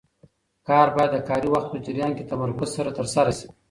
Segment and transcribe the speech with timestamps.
[0.67, 3.47] کار باید د کاري وخت په جریان کې تمرکز سره ترسره شي.